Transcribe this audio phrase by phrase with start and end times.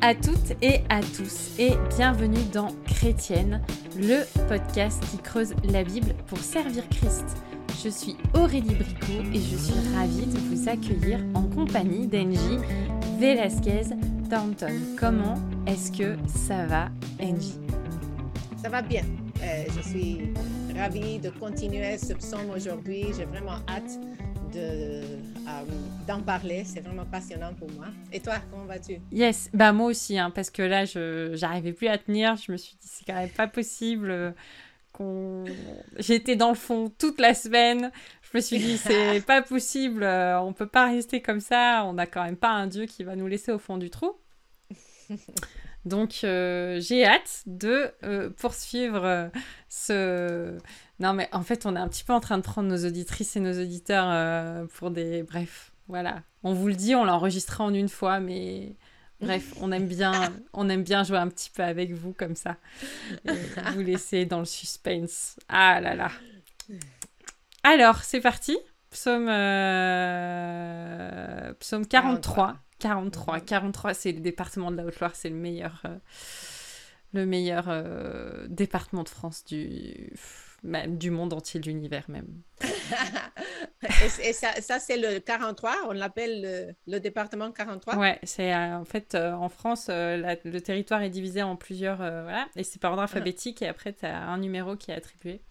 [0.00, 3.60] à toutes et à tous et bienvenue dans Chrétienne,
[3.96, 7.24] le podcast qui creuse la Bible pour servir Christ.
[7.82, 12.58] Je suis Aurélie Bricot et je suis ravie de vous accueillir en compagnie d'Angie
[13.18, 13.94] Velasquez
[14.30, 14.72] Thornton.
[14.96, 15.34] Comment
[15.66, 16.90] est-ce que ça va,
[17.20, 17.58] Angie
[18.62, 19.02] Ça va bien.
[19.42, 20.32] Euh, je suis
[20.76, 23.06] ravie de continuer ce psaume aujourd'hui.
[23.16, 23.98] J'ai vraiment hâte
[24.52, 25.64] de, euh,
[26.06, 26.64] d'en parler.
[26.64, 27.86] C'est vraiment passionnant pour moi.
[28.12, 29.00] Et toi, comment vas-tu?
[29.12, 32.36] Yes, bah moi aussi, hein, parce que là, je j'arrivais plus à tenir.
[32.36, 34.30] Je me suis dit, c'est quand même pas possible euh,
[34.92, 35.44] qu'on...
[35.98, 37.90] J'étais dans le fond toute la semaine.
[38.22, 41.84] Je me suis dit, c'est pas possible, euh, on peut pas rester comme ça.
[41.86, 44.12] On n'a quand même pas un Dieu qui va nous laisser au fond du trou.
[45.88, 47.92] Donc, j'ai hâte de
[48.36, 49.30] poursuivre
[49.68, 50.58] ce
[51.00, 53.36] non, mais en fait, on est un petit peu en train de prendre nos auditrices
[53.36, 55.22] et nos auditeurs euh, pour des.
[55.22, 56.22] Bref, voilà.
[56.42, 58.76] On vous le dit, on l'a enregistré en une fois, mais.
[59.20, 62.56] Bref, on aime bien, on aime bien jouer un petit peu avec vous comme ça.
[63.74, 65.38] vous laisser dans le suspense.
[65.48, 66.10] Ah là là.
[67.62, 68.58] Alors, c'est parti.
[68.90, 70.32] Psaume, euh,
[71.60, 72.56] Psaume 43.
[72.78, 73.40] 43.
[73.40, 75.96] 43, c'est le département de la Haute-Loire, c'est le meilleur, euh,
[77.12, 77.68] le meilleur
[78.48, 80.12] département de France du
[80.62, 82.42] même du monde entier, de l'univers même.
[84.22, 89.14] et, ça, c'est le 43, on l'appelle le, département 43 Ouais, c'est euh, en fait
[89.14, 93.02] euh, en France, euh, le territoire est divisé en plusieurs, voilà, et c'est par ordre
[93.02, 93.04] ah.
[93.04, 95.42] alphabétique, et après tu as un numéro qui est attribué.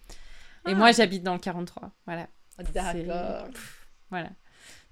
[0.66, 0.74] Et ah.
[0.74, 2.28] moi j'habite dans le 43, voilà.
[2.74, 3.48] D'accord.
[4.10, 4.30] Voilà.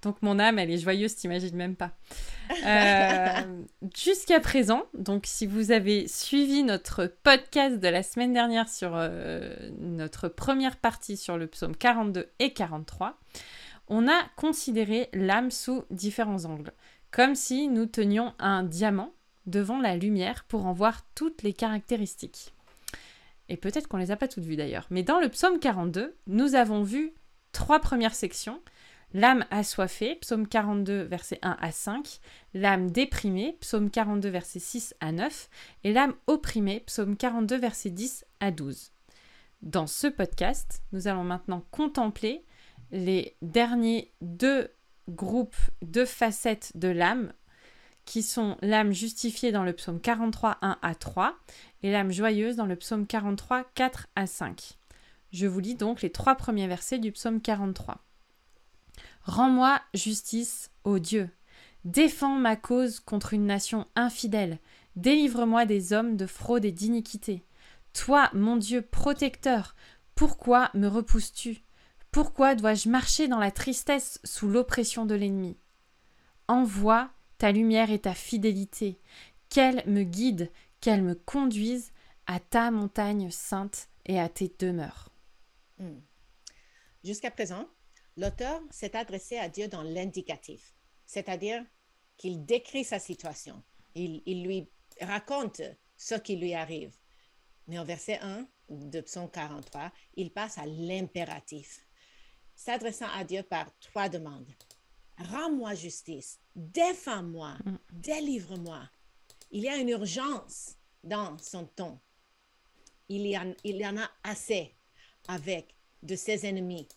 [0.07, 1.91] Donc mon âme, elle est joyeuse, t'imagines même pas.
[2.65, 3.43] Euh,
[3.97, 9.53] jusqu'à présent, donc si vous avez suivi notre podcast de la semaine dernière sur euh,
[9.81, 13.19] notre première partie sur le psaume 42 et 43,
[13.89, 16.73] on a considéré l'âme sous différents angles,
[17.11, 19.13] comme si nous tenions un diamant
[19.47, 22.55] devant la lumière pour en voir toutes les caractéristiques.
[23.48, 24.86] Et peut-être qu'on les a pas toutes vues d'ailleurs.
[24.91, 27.13] Mais dans le psaume 42, nous avons vu
[27.51, 28.61] trois premières sections
[29.14, 32.20] L'âme assoiffée, psaume 42, versets 1 à 5.
[32.55, 35.48] L'âme déprimée, psaume 42, versets 6 à 9.
[35.84, 38.92] Et l'âme opprimée, psaume 42, versets 10 à 12.
[39.62, 42.44] Dans ce podcast, nous allons maintenant contempler
[42.90, 44.70] les derniers deux
[45.08, 47.33] groupes, deux facettes de l'âme,
[48.05, 51.36] qui sont l'âme justifiée dans le psaume 43, 1 à 3
[51.83, 54.78] et l'âme joyeuse dans le psaume 43, 4 à 5.
[55.33, 58.05] Je vous lis donc les trois premiers versets du psaume 43.
[59.27, 61.29] Rends-moi justice, ô Dieu.
[61.85, 64.61] Défends ma cause contre une nation infidèle.
[64.95, 67.45] Délivre-moi des hommes de fraude et d'iniquité.
[67.92, 69.75] Toi, mon Dieu protecteur,
[70.15, 71.59] pourquoi me repousses-tu?
[72.13, 75.57] Pourquoi dois-je marcher dans la tristesse sous l'oppression de l'ennemi?
[76.47, 79.01] Envoie ta lumière et ta fidélité,
[79.48, 81.91] qu'elle me guide, qu'elle me conduise
[82.29, 85.11] à ta montagne sainte et à tes demeures.
[85.79, 85.98] Hmm.
[87.03, 87.69] Jusqu'à présent,
[88.17, 91.65] L'auteur s'est adressé à Dieu dans l'indicatif, c'est-à-dire
[92.17, 93.63] qu'il décrit sa situation,
[93.95, 94.69] il, lui
[95.01, 95.61] raconte
[95.97, 96.97] ce qui lui arrive.
[97.67, 101.87] Mais en verset 1 de Psaume 43, il passe à l'impératif,
[102.55, 104.51] s'adressant à Dieu par trois demandes.
[105.19, 107.77] Rends-moi justice, défends-moi, mm.
[107.93, 108.89] délivre-moi.
[109.51, 111.98] Il y a une urgence dans son ton.
[113.09, 114.75] Il y, en, il y en a assez
[115.29, 116.89] avec de ses ennemis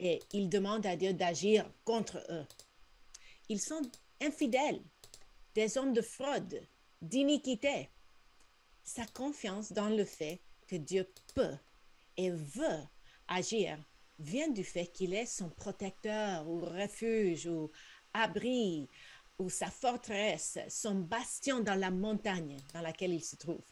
[0.00, 2.46] et il demande à Dieu d'agir contre eux.
[3.48, 3.82] Ils sont
[4.20, 4.82] infidèles,
[5.54, 6.60] des hommes de fraude,
[7.02, 7.88] d'iniquité.
[8.82, 11.56] Sa confiance dans le fait que Dieu peut
[12.16, 12.82] et veut
[13.28, 13.78] agir
[14.18, 17.70] vient du fait qu'il est son protecteur ou refuge ou
[18.12, 18.88] abri
[19.38, 23.62] ou sa forteresse, son bastion dans la montagne dans laquelle il se trouve.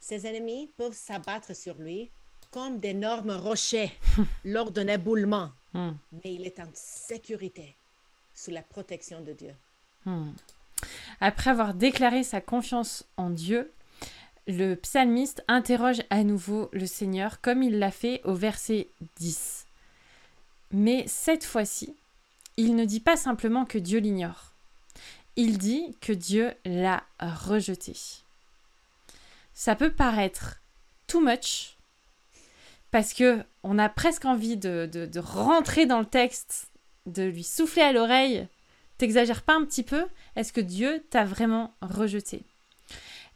[0.00, 2.10] Ses ennemis peuvent s'abattre sur lui
[2.50, 3.92] comme d'énormes rochers
[4.44, 5.92] lors d'un éboulement, hmm.
[6.12, 7.74] mais il est en sécurité
[8.34, 9.54] sous la protection de Dieu.
[10.04, 10.32] Hmm.
[11.20, 13.72] Après avoir déclaré sa confiance en Dieu,
[14.46, 19.66] le psalmiste interroge à nouveau le Seigneur comme il l'a fait au verset 10.
[20.72, 21.94] Mais cette fois-ci,
[22.56, 24.52] il ne dit pas simplement que Dieu l'ignore.
[25.36, 27.94] Il dit que Dieu l'a rejeté.
[29.54, 30.60] Ça peut paraître
[31.06, 31.76] too much,
[32.90, 36.70] parce que on a presque envie de, rentrer dans le texte,
[37.06, 38.46] de lui souffler à l'oreille.
[38.96, 40.06] T'exagères pas un petit peu
[40.36, 42.42] Est-ce que Dieu t'a vraiment rejeté?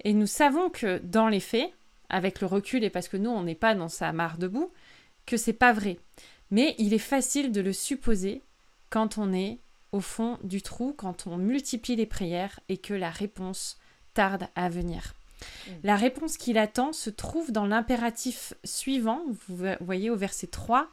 [0.05, 1.71] Et nous savons que dans les faits,
[2.09, 4.73] avec le recul et parce que nous on n'est pas dans sa mare debout,
[5.27, 5.99] que c'est pas vrai.
[6.51, 8.43] Mais il est facile de le supposer
[8.91, 9.59] quand on est
[9.93, 13.79] au fond du trou, quand on multiplie les prières et que la réponse
[14.15, 15.15] tarde à venir.
[15.67, 15.71] Mm.
[15.85, 20.89] La réponse qu'il attend se trouve dans l'impératif suivant, vous voyez au verset 3,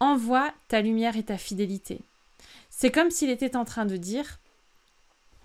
[0.00, 2.00] Envoie ta lumière et ta fidélité.
[2.68, 4.40] C'est comme s'il était en train de dire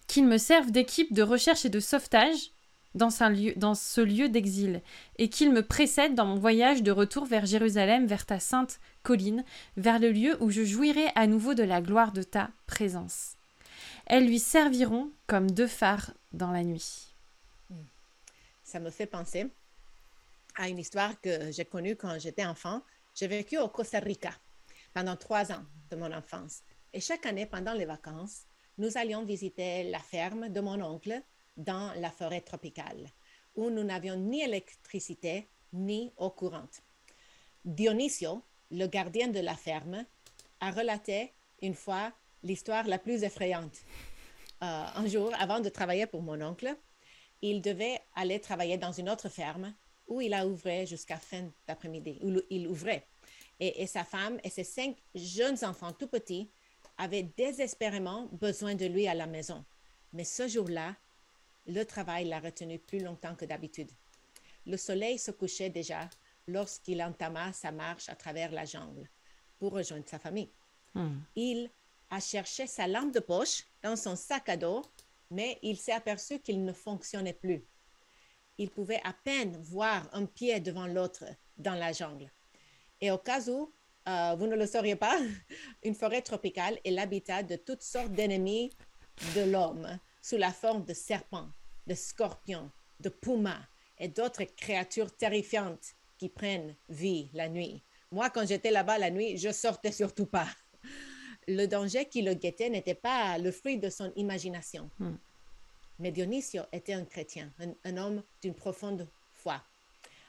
[0.07, 2.51] qu'il me serve d'équipe de recherche et de sauvetage
[2.95, 3.09] dans,
[3.55, 4.81] dans ce lieu d'exil,
[5.17, 9.43] et qu'il me précède dans mon voyage de retour vers Jérusalem, vers ta sainte colline,
[9.77, 13.33] vers le lieu où je jouirai à nouveau de la gloire de ta présence.
[14.07, 17.08] Elles lui serviront comme deux phares dans la nuit.
[18.69, 19.47] Ça me fait penser
[20.55, 22.83] à une histoire que j'ai connue quand j'étais enfant.
[23.15, 24.29] J'ai vécu au Costa Rica
[24.93, 26.61] pendant trois ans de mon enfance.
[26.93, 28.43] Et chaque année, pendant les vacances,
[28.77, 31.19] nous allions visiter la ferme de mon oncle
[31.57, 33.09] dans la forêt tropicale,
[33.55, 36.83] où nous n'avions ni électricité ni eau courante.
[37.65, 40.05] Dionisio, le gardien de la ferme,
[40.59, 41.33] a relaté
[41.63, 42.13] une fois
[42.43, 43.79] l'histoire la plus effrayante.
[44.61, 46.77] Euh, un jour, avant de travailler pour mon oncle,
[47.41, 49.73] il devait aller travailler dans une autre ferme
[50.07, 53.05] où il a ouvert jusqu'à fin d'après-midi, où il ouvrait.
[53.59, 56.49] Et, et, sa femme et ses cinq jeunes enfants tout petits
[56.97, 59.63] avaient désespérément besoin de lui à la maison.
[60.13, 60.95] Mais ce jour-là,
[61.67, 63.91] le travail l'a retenu plus longtemps que d'habitude.
[64.65, 66.09] Le soleil se couchait déjà
[66.47, 69.07] lorsqu'il entama sa marche à travers la jungle
[69.59, 70.49] pour rejoindre sa famille.
[70.95, 71.19] Hmm.
[71.35, 71.69] Il
[72.09, 74.83] a cherché sa lampe de poche dans son sac à dos,
[75.31, 77.65] mais il s'est aperçu qu'il ne fonctionnait plus.
[78.57, 81.25] Il pouvait à peine voir un pied devant l'autre
[81.57, 82.31] dans la jungle.
[83.01, 83.73] Et au cas où
[84.07, 85.17] euh, vous ne le sauriez pas,
[85.83, 88.71] une forêt tropicale est l'habitat de toutes sortes d'ennemis
[89.35, 91.49] de l'homme sous la forme de serpents,
[91.87, 93.61] de scorpions, de pumas
[93.97, 97.83] et d'autres créatures terrifiantes qui prennent vie la nuit.
[98.11, 100.47] Moi, quand j'étais là-bas la nuit, je sortais surtout pas.
[101.51, 104.87] Le danger qui le guettait n'était pas le fruit de son imagination.
[104.99, 105.15] Hmm.
[105.97, 109.59] Mais Dionisio était un chrétien, un, un homme d'une profonde foi.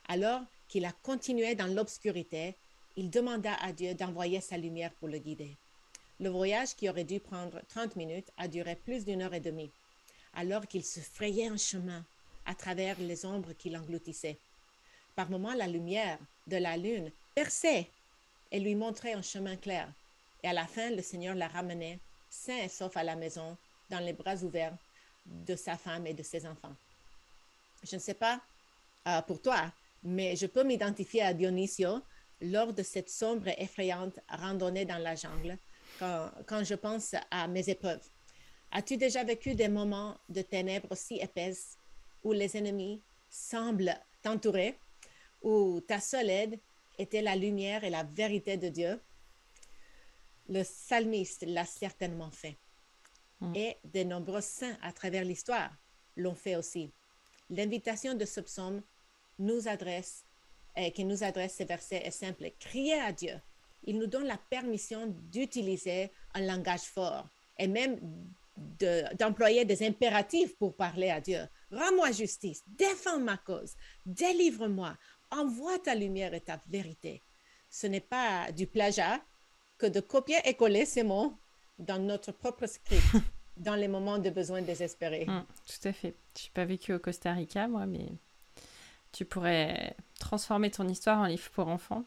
[0.08, 2.54] Alors qu'il a continué dans l'obscurité,
[2.96, 5.54] il demanda à Dieu d'envoyer sa lumière pour le guider.
[6.20, 9.70] Le voyage qui aurait dû prendre 30 minutes a duré plus d'une heure et demie,
[10.32, 12.02] alors qu'il se frayait un chemin
[12.46, 14.38] à travers les ombres qui l'engloutissaient.
[15.16, 17.90] Par moments, la lumière de la lune perçait
[18.50, 19.92] et lui montrait un chemin clair.
[20.42, 21.98] Et à la fin, le Seigneur la ramenait,
[22.28, 23.56] sain et sauf à la maison,
[23.88, 24.76] dans les bras ouverts
[25.26, 26.74] de sa femme et de ses enfants.
[27.82, 28.40] Je ne sais pas
[29.08, 29.72] euh, pour toi,
[30.02, 32.00] mais je peux m'identifier à Dionisio
[32.40, 35.58] lors de cette sombre et effrayante randonnée dans la jungle
[35.98, 38.02] quand, quand je pense à mes épreuves.
[38.72, 41.76] As-tu déjà vécu des moments de ténèbres si épaisses
[42.22, 44.78] où les ennemis semblent t'entourer,
[45.42, 46.58] où ta seule aide
[46.98, 49.00] était la lumière et la vérité de Dieu?
[50.50, 52.56] Le psalmiste l'a certainement fait.
[53.40, 53.56] Mm.
[53.56, 55.70] Et de nombreux saints à travers l'histoire
[56.16, 56.92] l'ont fait aussi.
[57.48, 58.82] L'invitation de ce psaume
[59.38, 60.24] nous adresse,
[60.76, 62.50] et qui nous adresse ces versets est simple.
[62.58, 63.40] Crier à Dieu.
[63.84, 67.26] Il nous donne la permission d'utiliser un langage fort
[67.58, 67.98] et même
[68.56, 71.48] de- d'employer des impératifs pour parler à Dieu.
[71.70, 73.74] Rends-moi justice, défends ma cause,
[74.04, 74.96] délivre-moi,
[75.30, 77.22] envoie ta lumière et ta vérité.
[77.70, 79.24] Ce n'est pas du plagiat
[79.80, 81.32] que de copier et coller ces mots
[81.78, 83.02] dans notre propre script,
[83.56, 85.24] dans les moments de besoin désespérés.
[85.26, 86.14] Hmm, tout à fait.
[86.36, 88.06] Je n'ai pas vécu au Costa Rica, moi, mais
[89.12, 92.04] tu pourrais transformer ton histoire en livre pour enfants.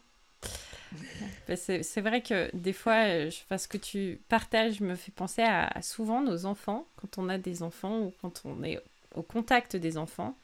[1.56, 5.42] C'est vrai que des fois, euh, je, enfin, ce que tu partages me fait penser
[5.42, 8.80] à, à souvent nos enfants, quand on a des enfants ou quand on est
[9.16, 10.36] au contact des enfants.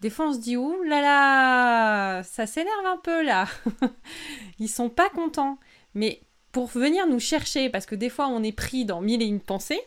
[0.00, 3.46] Des fois, on se dit, ouh là là, ça s'énerve un peu là.
[4.58, 5.58] Ils sont pas contents.
[5.94, 6.20] Mais
[6.58, 9.38] pour venir nous chercher, parce que des fois, on est pris dans mille et une
[9.38, 9.80] pensées,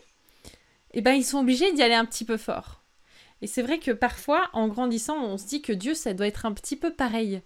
[0.94, 2.80] eh ben, ils sont obligés d'y aller un petit peu fort.
[3.42, 6.46] Et c'est vrai que parfois, en grandissant, on se dit que Dieu, ça doit être
[6.46, 7.42] un petit peu pareil.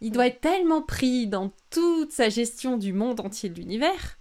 [0.00, 4.18] Il doit être tellement pris dans toute sa gestion du monde entier de l'univers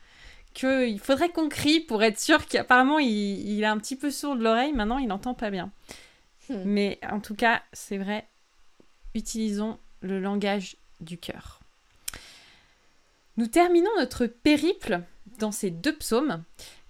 [0.53, 4.35] qu'il faudrait qu'on crie pour être sûr qu'apparemment il, il a un petit peu sourd
[4.35, 5.71] de l'oreille, maintenant il n'entend pas bien.
[6.47, 6.61] Hmm.
[6.63, 8.27] Mais en tout cas, c'est vrai,
[9.15, 11.62] utilisons le langage du cœur.
[13.35, 15.01] Nous terminons notre périple
[15.39, 16.43] dans ces deux psaumes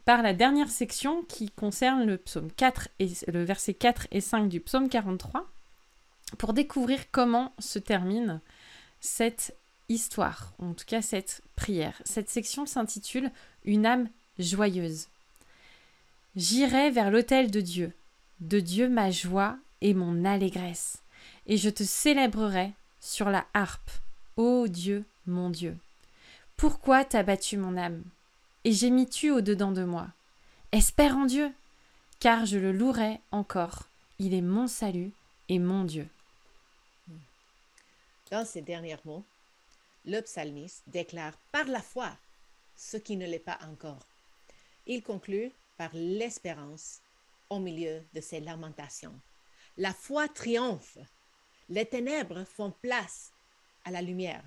[0.04, 4.50] par la dernière section qui concerne le psaume 4 et le verset 4 et 5
[4.50, 5.50] du psaume 43
[6.38, 8.42] pour découvrir comment se termine
[9.00, 9.56] cette
[9.88, 12.02] histoire, en tout cas cette prière.
[12.04, 13.32] Cette section s'intitule
[13.64, 15.08] Une âme joyeuse.
[16.36, 17.94] J'irai vers l'autel de Dieu,
[18.42, 21.04] de Dieu ma joie et mon allégresse,
[21.48, 23.92] et je te célébrerai sur la harpe,
[24.36, 25.78] ô Dieu, mon Dieu.
[26.64, 28.06] Pourquoi t'as battu mon âme
[28.64, 30.08] et gémis-tu au-dedans de moi?
[30.72, 31.52] Espère en Dieu,
[32.22, 35.12] car je le louerai encore Il est mon salut
[35.50, 36.08] et mon Dieu.
[38.32, 39.26] Dans ces derniers mots,
[40.06, 42.16] le psalmiste déclare par la foi
[42.78, 44.08] ce qui ne l'est pas encore.
[44.88, 47.02] Il conclut par l'espérance
[47.50, 49.20] au milieu de ses lamentations.
[49.76, 50.98] La foi triomphe.
[51.68, 53.34] Les ténèbres font place
[53.84, 54.46] à la lumière,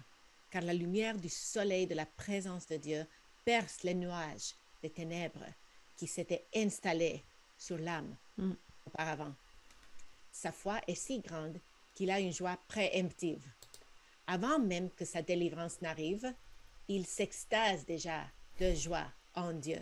[0.51, 3.07] car la lumière du soleil de la présence de Dieu
[3.45, 5.47] perce les nuages des ténèbres
[5.97, 7.25] qui s'étaient installés
[7.57, 8.53] sur l'âme Mm.
[8.87, 9.35] auparavant.
[10.31, 11.59] Sa foi est si grande
[11.95, 13.47] qu'il a une joie préemptive.
[14.27, 16.35] Avant même que sa délivrance n'arrive,
[16.89, 18.25] il s'extase déjà
[18.61, 19.81] de joie en Dieu,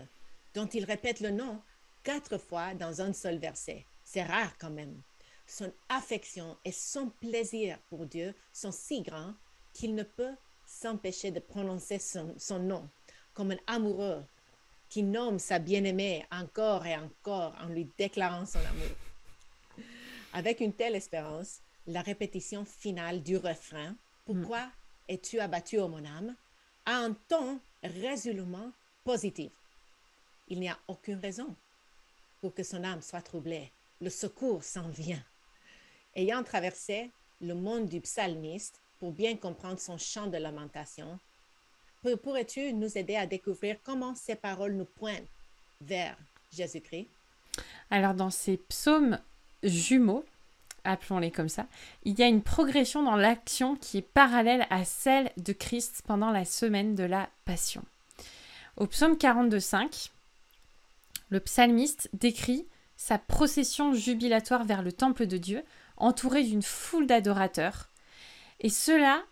[0.55, 1.61] dont il répète le nom
[2.03, 3.85] quatre fois dans un seul verset.
[4.05, 5.03] C'est rare quand même.
[5.47, 9.35] Son affection et son plaisir pour Dieu sont si grands
[9.73, 10.37] qu'il ne peut
[10.75, 12.89] s'empêcher de prononcer son, son nom
[13.33, 14.25] comme un amoureux
[14.89, 18.97] qui nomme sa bien-aimée encore et encore en lui déclarant son amour.
[20.33, 24.71] Avec une telle espérance, la répétition finale du refrain Pourquoi
[25.09, 26.35] es-tu abattu, ô mon âme
[26.87, 28.73] a un ton résolument
[29.05, 29.53] positif.
[30.49, 31.55] Il n'y a aucune raison
[32.41, 33.73] pour que son âme soit troublée.
[34.01, 35.25] Le secours s'en vient.
[36.15, 41.19] Ayant traversé le monde du psalmiste pour bien comprendre son chant de lamentation,
[42.01, 45.29] pour- pourrais-tu nous aider à découvrir comment ces paroles nous pointent
[45.83, 46.17] vers
[46.55, 47.07] Jésus-Christ?
[47.91, 49.19] Alors dans ces psaumes
[49.63, 50.25] jumeaux,
[50.85, 51.67] appelons-les comme ça,
[52.05, 56.31] il y a une progression dans l'action qui est parallèle à celle de Christ pendant
[56.31, 57.83] la semaine de la Passion.
[58.79, 60.13] Au psaume 42.5,
[61.29, 62.65] le psalmiste décrit
[62.97, 65.63] sa procession jubilatoire vers le temple de Dieu,
[65.99, 67.91] entouré d'une foule d'adorateurs.
[68.65, 69.23] Et cela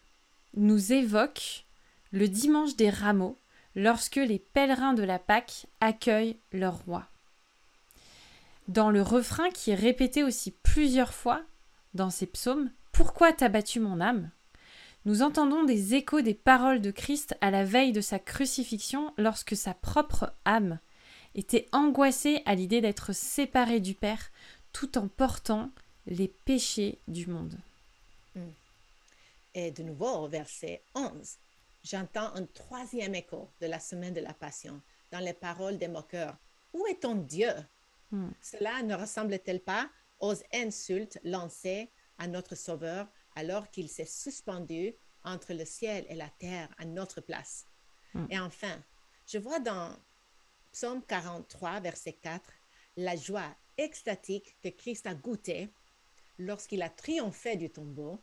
[0.55, 1.65] nous évoque
[2.11, 3.39] le dimanche des rameaux,
[3.75, 7.09] lorsque les pèlerins de la Pâque accueillent leur roi.
[8.69, 11.41] Dans le refrain qui est répété aussi plusieurs fois
[11.95, 14.29] dans ces psaumes, Pourquoi t'as battu mon âme?
[15.07, 19.57] Nous entendons des échos des paroles de Christ à la veille de sa crucifixion lorsque
[19.57, 20.79] sa propre âme
[21.35, 24.31] était angoissée à l'idée d'être séparée du Père
[24.75, 25.71] tout en portant
[26.07, 27.57] les péchés du monde.
[29.55, 31.39] Et de nouveau, au verset 11,
[31.83, 34.81] j'entends un troisième écho de la semaine de la Passion
[35.11, 36.37] dans les paroles des moqueurs.
[36.73, 37.53] Où est ton Dieu?
[38.11, 38.31] Hmm.
[38.41, 39.91] Cela ne ressemble-t-il pas
[40.21, 44.95] aux insultes lancées à notre Sauveur alors qu'il s'est suspendu
[45.25, 47.67] entre le ciel et la terre à notre place?
[48.15, 48.27] Hmm.
[48.31, 48.83] Et enfin,
[49.27, 49.95] je vois dans
[50.73, 52.51] Psaume 43, verset 4,
[52.97, 55.69] la joie extatique que Christ a goûtée
[56.39, 58.19] lorsqu'il a triomphé du tombeau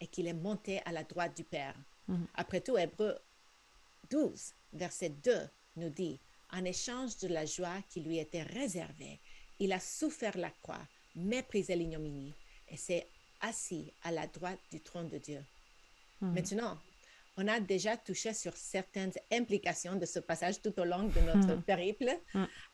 [0.00, 1.74] et qu'il est monté à la droite du Père.
[2.08, 2.26] Mhm.
[2.34, 3.18] Après tout, Hébreu
[4.10, 6.18] 12, verset 2 nous dit,
[6.50, 9.20] en échange de la joie qui lui était réservée,
[9.58, 10.80] il a souffert la croix,
[11.14, 12.34] méprisé l'ignominie
[12.68, 13.06] et s'est
[13.40, 15.44] assis à la droite du trône de Dieu.
[16.20, 16.32] Mhm.
[16.34, 16.78] Maintenant,
[17.36, 21.54] on a déjà touché sur certaines implications de ce passage tout au long de notre
[21.54, 21.62] Mhm.
[21.62, 22.10] périple.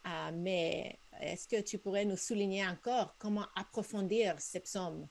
[0.04, 5.06] Ah, mais est-ce que tu pourrais nous souligner encore comment approfondir ces psaumes?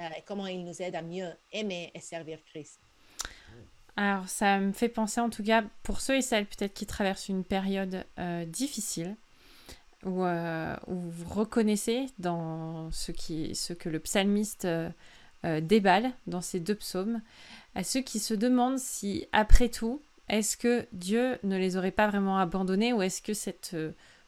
[0.00, 2.78] Euh, comment ils nous aident à mieux aimer et servir Christ?
[3.96, 7.28] Alors, ça me fait penser, en tout cas, pour ceux et celles peut-être qui traversent
[7.28, 9.16] une période euh, difficile,
[10.04, 14.68] où, euh, où vous reconnaissez dans ce, que le psalmiste
[15.44, 17.20] déballe dans ces deux psaumes,
[17.74, 22.06] à ceux qui se demandent si, après tout, est-ce que Dieu ne les aurait pas
[22.06, 23.76] vraiment abandonnés ou est-ce que cette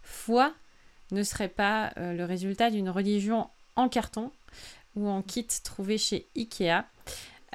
[0.02, 0.52] foi
[1.12, 4.32] ne serait pas le résultat d'une religion en carton
[4.96, 6.84] ou en kit trouvé chez Ikea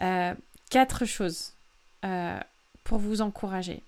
[0.01, 0.33] Euh,
[0.69, 1.53] Quatre choses
[2.03, 2.39] euh,
[2.83, 3.81] pour vous encourager.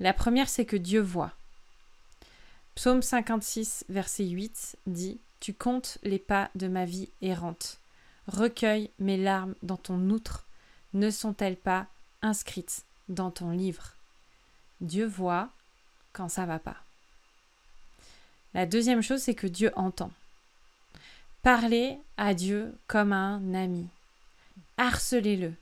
[0.00, 1.32] La première, c'est que Dieu voit.
[2.74, 7.78] Psaume 56, verset 8 dit Tu comptes les pas de ma vie errante.
[8.28, 10.44] Recueille mes larmes dans ton outre.
[10.92, 11.86] Ne sont-elles pas
[12.22, 13.94] inscrites dans ton livre?
[14.80, 15.48] Dieu voit
[16.12, 16.76] quand ça va pas.
[18.52, 20.10] La deuxième chose, c'est que Dieu entend.
[21.46, 23.86] Parlez à Dieu comme à un ami.
[24.78, 25.54] Harcelez-le,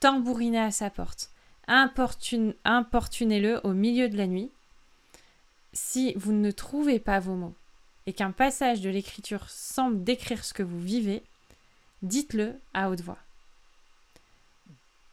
[0.00, 1.30] tambourinez à sa porte,
[1.68, 4.50] importune- importunez-le au milieu de la nuit.
[5.72, 7.54] Si vous ne trouvez pas vos mots
[8.06, 11.22] et qu'un passage de l'écriture semble décrire ce que vous vivez,
[12.02, 13.18] dites-le à haute voix.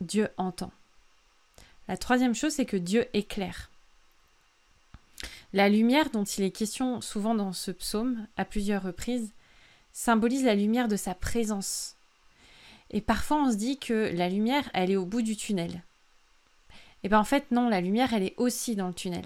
[0.02, 0.72] Dieu entend.
[1.88, 3.70] La troisième chose, c'est que Dieu éclaire.
[5.54, 9.32] La lumière dont il est question souvent dans ce psaume, à plusieurs reprises,
[9.96, 11.96] symbolise la lumière de sa présence.
[12.92, 15.82] Et parfois on se dit que la lumière, elle est au bout du tunnel.
[17.04, 19.26] Et bien en fait non, la lumière, elle est aussi dans le tunnel.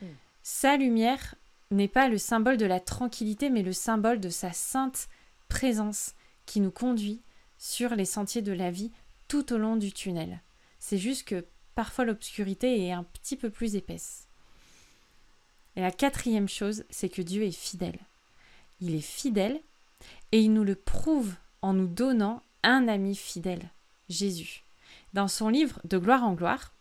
[0.00, 0.06] Mm.
[0.42, 1.34] Sa lumière
[1.70, 5.08] n'est pas le symbole de la tranquillité, mais le symbole de sa sainte
[5.48, 6.14] présence
[6.46, 7.20] qui nous conduit
[7.58, 8.90] sur les sentiers de la vie
[9.28, 10.40] tout au long du tunnel.
[10.78, 14.26] C'est juste que parfois l'obscurité est un petit peu plus épaisse.
[15.76, 17.98] Et la quatrième chose, c'est que Dieu est fidèle.
[18.80, 19.60] Il est fidèle
[20.32, 23.70] et il nous le prouve en nous donnant un ami fidèle,
[24.08, 24.62] Jésus.
[25.12, 26.72] Dans son livre De gloire en gloire,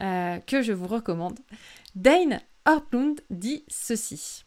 [0.00, 1.38] euh, que je vous recommande,
[1.94, 4.44] Dane Hortlund dit ceci.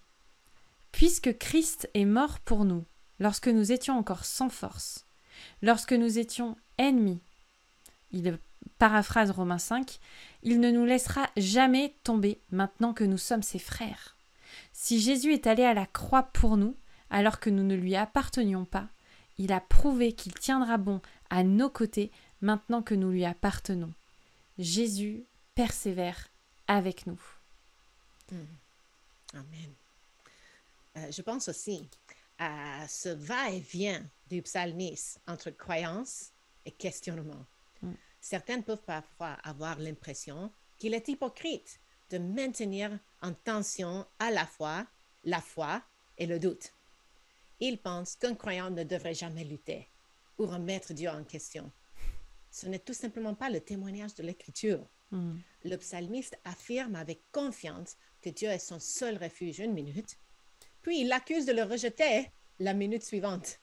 [0.91, 2.85] Puisque Christ est mort pour nous,
[3.19, 5.05] lorsque nous étions encore sans force,
[5.61, 7.21] lorsque nous étions ennemis,
[8.11, 8.37] il
[8.77, 9.99] paraphrase Romains 5,
[10.43, 14.17] il ne nous laissera jamais tomber maintenant que nous sommes ses frères.
[14.73, 16.75] Si Jésus est allé à la croix pour nous,
[17.11, 18.89] alors que nous ne lui appartenions pas,
[19.37, 23.93] il a prouvé qu'il tiendra bon à nos côtés maintenant que nous lui appartenons.
[24.57, 26.29] Jésus persévère
[26.67, 27.21] avec nous.
[28.31, 28.45] Hmm.
[29.33, 29.73] Amen.
[30.97, 31.87] Euh, je pense aussi
[32.37, 36.31] à ce va-et-vient du psalmiste entre croyance
[36.65, 37.45] et questionnement.
[37.81, 37.91] Mm.
[38.19, 44.85] Certaines peuvent parfois avoir l'impression qu'il est hypocrite de maintenir en tension à la fois
[45.23, 45.81] la foi
[46.17, 46.73] et le doute.
[47.61, 49.87] Ils pensent qu'un croyant ne devrait jamais lutter
[50.39, 51.71] ou remettre Dieu en question.
[52.49, 54.83] Ce n'est tout simplement pas le témoignage de l'Écriture.
[55.11, 55.37] Mm.
[55.65, 60.17] Le psalmiste affirme avec confiance que Dieu est son seul refuge une minute,
[60.81, 63.59] puis il l'accuse de le rejeter la minute suivante.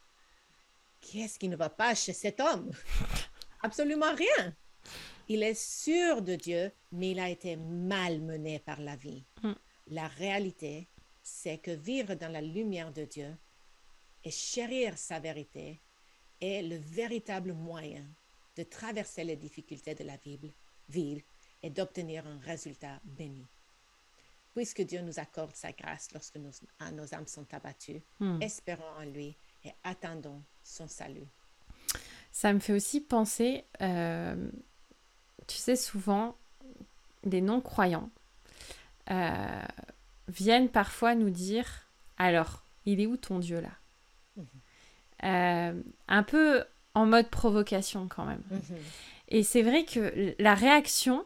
[1.01, 2.71] Qu'est-ce qui ne va pas chez cet homme?
[3.63, 4.57] Absolument rien.
[5.29, 9.25] Il est sûr de Dieu, mais il a été malmené par la vie.
[9.43, 9.53] Mm.
[9.89, 10.89] La réalité,
[11.25, 13.37] c'est que vivre dans la lumière de Dieu
[14.25, 15.81] et chérir sa vérité
[16.41, 18.05] est le véritable moyen
[18.57, 20.49] de traverser les difficultés de la Bible,
[20.89, 21.23] vie
[21.63, 23.47] et d'obtenir un résultat béni.
[24.55, 26.51] Puisque Dieu nous accorde sa grâce lorsque nos,
[26.93, 28.43] nos âmes sont abattues, hmm.
[28.43, 31.27] espérons en lui et attendons son salut.
[32.33, 34.51] Ça me fait aussi penser, euh,
[35.47, 36.37] tu sais, souvent,
[37.25, 38.11] des non-croyants
[39.11, 39.63] euh,
[40.29, 43.71] viennent parfois nous dire, alors, il est où ton Dieu là?
[45.25, 45.73] Euh,
[46.09, 48.43] Un peu en mode provocation quand même.
[48.51, 48.77] Mhm.
[49.29, 51.25] Et c'est vrai que la réaction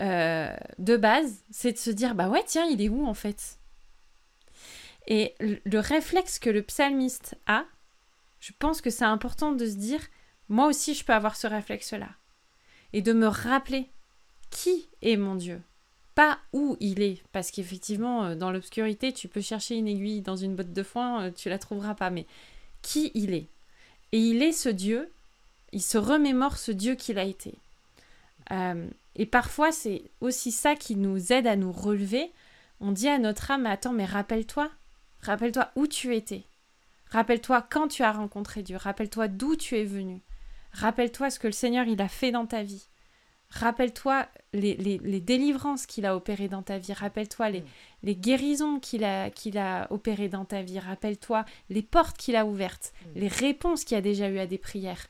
[0.00, 3.58] euh, de base, c'est de se dire bah ouais, tiens, il est où en fait?
[5.06, 7.64] Et le réflexe que le psalmiste a,
[8.40, 10.00] je pense que c'est important de se dire
[10.48, 12.10] moi aussi, je peux avoir ce réflexe-là.
[12.92, 13.90] Et de me rappeler
[14.50, 15.60] qui est mon Dieu
[16.18, 20.34] pas où il est, parce qu'effectivement, euh, dans l'obscurité, tu peux chercher une aiguille dans
[20.34, 22.26] une botte de foin, tu la trouveras pas, mais
[22.82, 23.48] qui il est.
[24.12, 25.12] Et il est ce Dieu,
[25.72, 27.54] il se remémore ce Dieu qu'il a été.
[28.50, 32.32] Euh, et parfois, c'est aussi ça qui nous aide à nous relever.
[32.80, 34.70] On dit à notre âme, attends, mais rappelle-toi,
[35.20, 36.44] rappelle-toi où tu étais.
[37.10, 38.76] Rappelle-toi quand tu as rencontré Dieu.
[38.76, 40.20] Rappelle-toi d'où tu es venu.
[40.72, 42.86] Rappelle-toi ce que le Seigneur il a fait dans ta vie.
[43.50, 46.92] Rappelle-toi les, les, délivrances qu'il a opérées dans ta vie.
[46.92, 47.66] Rappelle-toi les, mm.
[48.02, 50.78] les, guérisons qu'il a, qu'il a opérées dans ta vie.
[50.78, 53.18] Rappelle-toi les portes qu'il a ouvertes, mm.
[53.18, 55.06] les réponses qu'il a déjà eues à des prières.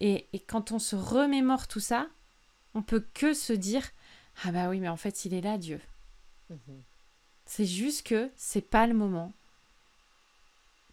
[0.00, 2.08] Et, et, quand on se remémore tout ça,
[2.74, 3.88] on peut que se dire
[4.44, 5.80] Ah bah oui, mais en fait, il est là, Dieu.
[6.50, 6.80] Mm-hmm.
[7.46, 9.32] C'est juste que c'est pas le moment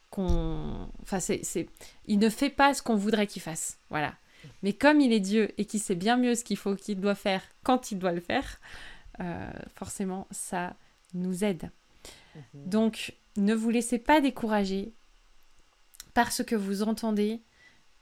[0.10, 0.90] qu'on.
[1.02, 1.68] Enfin, c'est,
[2.06, 3.78] il ne fait pas ce qu'on voudrait qu'il fasse.
[3.90, 4.16] Voilà.
[4.64, 7.16] Mais comme il est Dieu et qu'il sait bien mieux ce qu'il faut qu'il doit
[7.16, 8.60] faire quand il doit le faire,
[9.22, 10.76] euh, forcément, ça
[11.14, 11.72] nous aide.
[12.36, 12.70] Mhm.
[12.70, 14.94] Donc, ne vous laissez pas décourager
[16.14, 17.42] par ce que vous entendez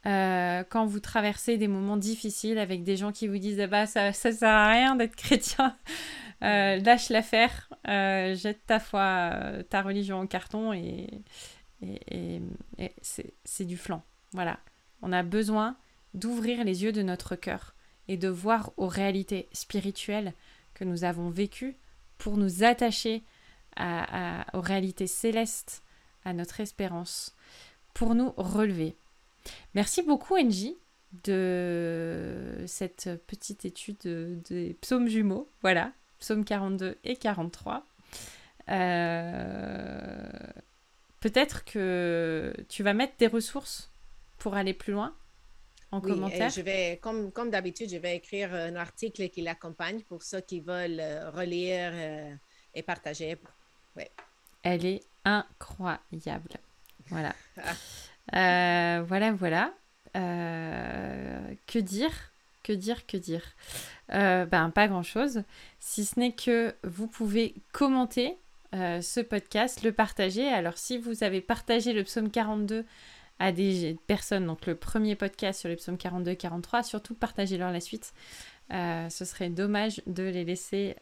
[0.06, 3.86] euh, quand vous traversez des moments difficiles avec des gens qui vous disent ah bah
[3.86, 5.76] ça, ça sert à rien d'être chrétien,
[6.42, 9.32] euh, lâche l'affaire, jette ta foi,
[9.68, 11.08] ta religion en carton et,
[11.82, 12.40] et,
[13.02, 14.02] c'est du flanc.
[14.32, 14.58] Voilà.
[15.02, 15.76] On a besoin
[16.18, 17.74] d'ouvrir les yeux de notre cœur
[18.08, 20.32] et de voir aux réalités spirituelles
[20.74, 21.76] que nous avons vécues
[22.18, 23.22] pour nous attacher
[23.78, 25.84] aux réalités célestes,
[26.24, 27.36] à notre espérance,
[27.94, 28.96] pour nous relever.
[29.74, 30.76] Merci beaucoup, Angie,
[31.22, 35.48] de cette petite étude des psaumes jumeaux.
[35.62, 37.86] Voilà, psaumes 42 et 43.
[38.70, 40.28] Euh,
[41.20, 43.90] Peut-être que tu vas mettre des ressources
[44.38, 45.14] pour aller plus loin
[45.90, 46.50] en oui, commentaire.
[46.50, 50.60] Je vais, comme, comme d'habitude, je vais écrire un article qui l'accompagne pour ceux qui
[50.60, 52.34] veulent euh, relire euh,
[52.74, 53.36] et partager.
[53.96, 54.10] Ouais.
[54.62, 56.50] Elle est incroyable.
[57.06, 57.34] Voilà.
[58.34, 59.72] Euh, voilà, voilà.
[60.12, 62.12] que dire
[62.62, 63.42] Que dire Que dire?
[64.10, 65.44] Ben, pas grand-chose.
[65.80, 68.36] Si ce n'est que vous pouvez commenter
[68.74, 70.46] ce podcast, le partager.
[70.46, 72.84] Alors si vous avez partagé le psaume 42
[73.38, 77.70] à des personnes, donc le premier podcast sur les psaumes 42 et 43, surtout partagez-leur
[77.70, 78.12] la suite.
[78.70, 80.96] ce serait dommage de les laisser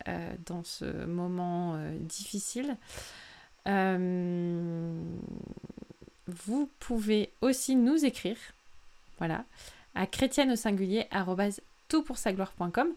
[0.44, 2.77] dans ce moment difficile.
[6.27, 8.37] vous pouvez aussi nous écrire,
[9.18, 9.44] voilà,
[9.94, 11.09] à chrétienne au singulier
[11.88, 12.88] toutpoursagloire.com.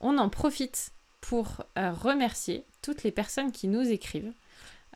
[0.00, 4.32] On en profite pour euh, remercier toutes les personnes qui nous écrivent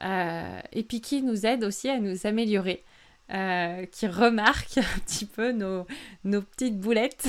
[0.03, 2.85] euh, et puis qui nous aident aussi à nous améliorer.
[3.31, 5.87] Euh, qui remarquent un petit peu nos,
[6.25, 7.27] nos petites boulettes,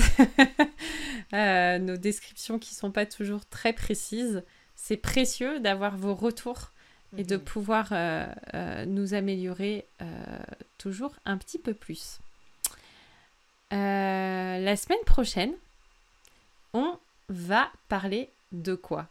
[1.32, 4.42] nos descriptions qui ne sont pas toujours très précises.
[4.76, 6.72] C'est précieux d'avoir vos retours
[7.16, 7.42] et de mhm.
[7.42, 7.92] pouvoir
[8.86, 9.86] nous améliorer
[10.76, 12.18] toujours un petit peu plus.
[13.70, 15.54] la semaine prochaine,
[16.74, 19.08] on va parler de quoi?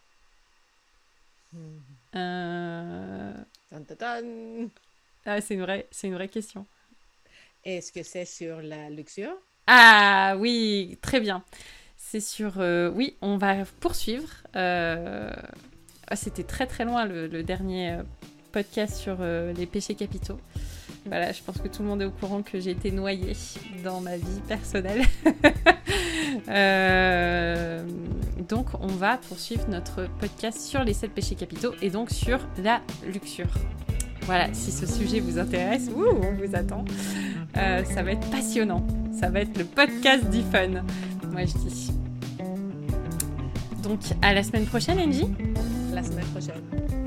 [1.53, 1.79] Hmm.
[5.25, 6.65] Ah, c'est une, vraie, c'est une vraie question.
[7.63, 9.33] Est-ce que c'est sur la luxure?
[9.67, 11.43] Ah oui, très bien.
[11.95, 12.59] C'est sur...
[12.59, 14.29] Euh, oui, on va poursuivre.
[14.55, 15.31] Euh...
[16.07, 18.03] Ah, c'était très très loin le, dernier euh,
[18.51, 20.39] podcast sur euh, les péchés capitaux.
[21.05, 23.36] Voilà, je pense que tout le monde est au courant que j'ai été noyée
[23.83, 25.03] dans ma vie personnelle.
[26.49, 27.83] Euh,
[28.49, 32.81] donc, on va poursuivre notre podcast sur les 7 péchés capitaux et donc sur la
[33.05, 33.53] luxure.
[34.25, 36.86] Voilà, si ce sujet vous intéresse, on vous attend.
[37.57, 38.86] Euh, ça va être passionnant.
[39.19, 40.83] Ça va être le podcast du fun,
[41.31, 41.91] moi je dis.
[43.83, 45.27] Donc, à la semaine prochaine, Angie
[45.93, 47.02] La semaine prochaine.